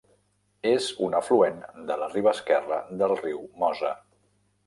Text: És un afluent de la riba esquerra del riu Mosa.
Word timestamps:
És 0.69 0.87
un 1.07 1.17
afluent 1.17 1.59
de 1.91 1.99
la 2.03 2.09
riba 2.15 2.33
esquerra 2.37 2.79
del 3.03 3.15
riu 3.21 3.43
Mosa. 3.65 3.93